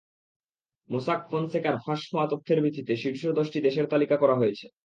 Mossack 0.89 1.19
ফনসেকার 1.31 1.75
ফাঁস 1.85 2.01
হওয়া 2.11 2.27
তথ্যের 2.27 2.59
ভিত্তিতে 2.63 2.93
শীর্ষ 2.97 3.23
দশটি 3.39 3.59
দেশের 3.61 3.85
তালিকা 3.87 4.15
করা 4.17 4.35
হয়েছে। 4.35 4.65